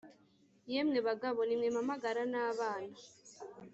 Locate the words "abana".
2.49-2.97